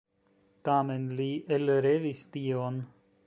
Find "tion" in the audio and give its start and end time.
2.37-2.81